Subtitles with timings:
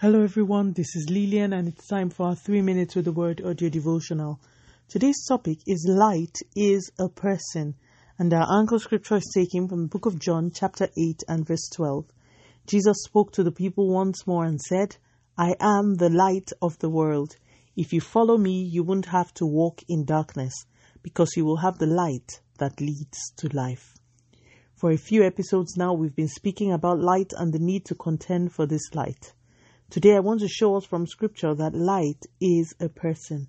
[0.00, 0.74] Hello, everyone.
[0.74, 4.38] This is Lillian, and it's time for our three minutes with the word audio devotional.
[4.88, 7.74] Today's topic is Light is a Person,
[8.16, 11.68] and our anchor scripture is taken from the book of John, chapter 8, and verse
[11.74, 12.04] 12.
[12.68, 14.96] Jesus spoke to the people once more and said,
[15.36, 17.34] I am the light of the world.
[17.74, 20.54] If you follow me, you won't have to walk in darkness,
[21.02, 23.94] because you will have the light that leads to life.
[24.76, 28.52] For a few episodes now, we've been speaking about light and the need to contend
[28.52, 29.32] for this light.
[29.90, 33.48] Today, I want to show us from Scripture that light is a person.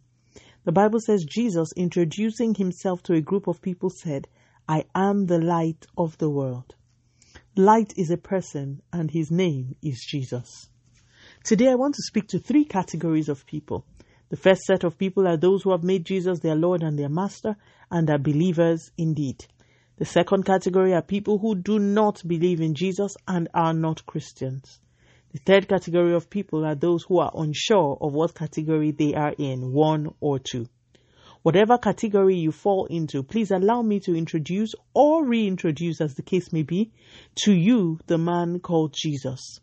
[0.64, 4.26] The Bible says Jesus, introducing himself to a group of people, said,
[4.66, 6.76] I am the light of the world.
[7.58, 10.70] Light is a person, and his name is Jesus.
[11.44, 13.86] Today, I want to speak to three categories of people.
[14.30, 17.10] The first set of people are those who have made Jesus their Lord and their
[17.10, 17.58] Master
[17.92, 19.46] and are believers indeed.
[19.98, 24.80] The second category are people who do not believe in Jesus and are not Christians.
[25.32, 29.36] The third category of people are those who are unsure of what category they are
[29.38, 30.66] in, one or two.
[31.44, 36.52] Whatever category you fall into, please allow me to introduce or reintroduce, as the case
[36.52, 36.92] may be,
[37.44, 39.60] to you the man called Jesus.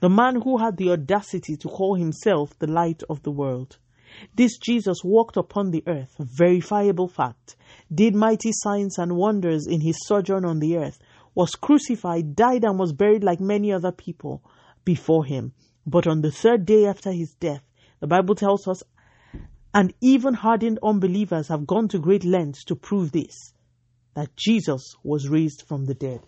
[0.00, 3.78] The man who had the audacity to call himself the light of the world.
[4.34, 7.54] This Jesus walked upon the earth, verifiable fact,
[7.94, 10.98] did mighty signs and wonders in his sojourn on the earth,
[11.36, 14.42] was crucified, died, and was buried like many other people
[14.84, 15.52] before him.
[15.86, 17.62] But on the third day after his death,
[18.00, 18.82] the Bible tells us,
[19.72, 23.52] and even hardened unbelievers have gone to great lengths to prove this,
[24.14, 26.20] that Jesus was raised from the dead.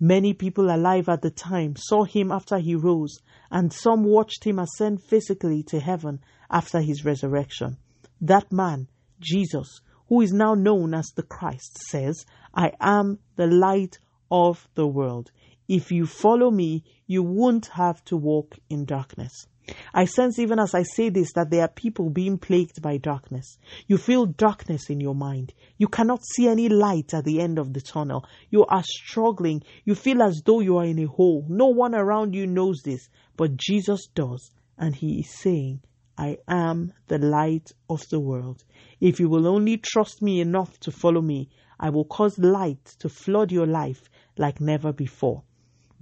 [0.00, 4.58] Many people alive at the time saw him after he rose, and some watched him
[4.58, 7.76] ascend physically to heaven after his resurrection.
[8.20, 8.88] That man,
[9.20, 13.98] Jesus, who is now known as the Christ, says, I am the light
[14.30, 15.30] of the world.
[15.74, 19.46] If you follow me, you won't have to walk in darkness.
[19.94, 23.56] I sense even as I say this that there are people being plagued by darkness.
[23.86, 25.54] You feel darkness in your mind.
[25.78, 28.26] You cannot see any light at the end of the tunnel.
[28.50, 29.62] You are struggling.
[29.86, 31.46] You feel as though you are in a hole.
[31.48, 33.08] No one around you knows this,
[33.38, 34.50] but Jesus does.
[34.76, 35.80] And he is saying,
[36.18, 38.62] I am the light of the world.
[39.00, 41.48] If you will only trust me enough to follow me,
[41.80, 45.44] I will cause light to flood your life like never before.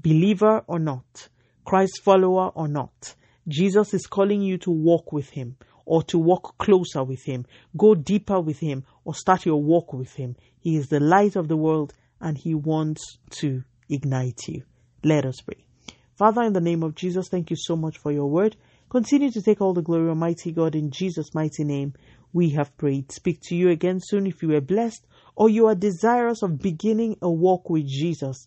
[0.02, 1.28] Believer or not,
[1.64, 3.14] Christ follower or not,
[3.48, 7.44] Jesus is calling you to walk with Him or to walk closer with Him,
[7.76, 10.36] go deeper with Him, or start your walk with Him.
[10.60, 14.62] He is the light of the world and He wants to ignite you.
[15.02, 15.64] Let us pray.
[16.14, 18.56] Father, in the name of Jesus, thank you so much for your word.
[18.90, 21.94] Continue to take all the glory, Almighty God, in Jesus' mighty name.
[22.32, 23.10] We have prayed.
[23.10, 27.16] Speak to you again soon if you are blessed or you are desirous of beginning
[27.22, 28.46] a walk with Jesus